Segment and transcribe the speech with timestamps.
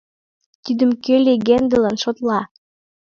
[0.63, 2.39] Тидым кӧ легендылан шотла